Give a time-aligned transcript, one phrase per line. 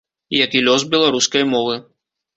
[0.43, 1.75] Як і лёс беларускай мовы.